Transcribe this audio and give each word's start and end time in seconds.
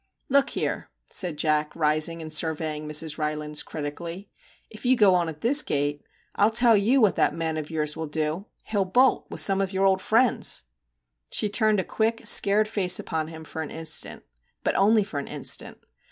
* 0.15 0.29
Look 0.29 0.49
here/ 0.49 0.89
said 1.09 1.37
Jack, 1.37 1.75
rising 1.75 2.23
and 2.23 2.33
surveying 2.33 2.87
Mrs. 2.87 3.19
Rylands 3.19 3.61
critically. 3.61 4.31
* 4.47 4.69
If 4.71 4.83
you 4.83 4.97
go 4.97 5.13
on 5.13 5.29
at 5.29 5.41
this 5.41 5.61
gait, 5.61 6.03
I 6.33 6.45
'11 6.45 6.57
tell 6.57 6.75
you 6.75 6.99
what 6.99 7.15
that 7.17 7.35
man 7.35 7.55
of 7.55 7.69
yours 7.69 7.95
will 7.95 8.07
do! 8.07 8.47
He'll 8.63 8.83
bolt 8.83 9.29
with 9.29 9.41
some 9.41 9.61
of 9.61 9.73
your 9.73 9.85
old 9.85 10.01
friends!' 10.01 10.63
She 11.29 11.49
turned 11.49 11.79
a 11.79 11.83
quick, 11.83 12.21
scared 12.25 12.67
face 12.67 12.97
upon 12.99 13.27
him 13.27 13.43
for 13.43 13.61
an 13.61 13.69
instant. 13.69 14.23
But 14.63 14.75
only 14.75 15.03
for 15.03 15.19
an 15.19 15.27
instant. 15.27 15.77